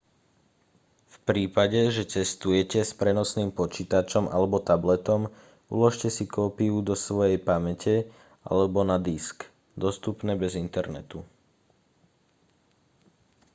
v 1.13 1.17
prípade 1.29 1.77
že 1.97 2.03
cestujete 2.15 2.79
s 2.81 2.89
prenosným 3.01 3.49
počítačom 3.59 4.25
alebo 4.35 4.57
tabletom 4.69 5.21
uložte 5.75 6.09
si 6.17 6.25
kópiu 6.35 6.75
do 6.89 6.95
svojej 7.05 7.37
pamäte 7.49 7.95
alebo 8.51 8.79
na 8.91 8.97
disk 9.07 9.37
dostupné 9.83 10.31
bez 10.41 10.51
internetu 10.65 11.19